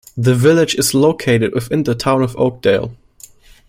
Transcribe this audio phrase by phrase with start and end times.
[0.17, 2.95] The village is located within the Town of Oakdale.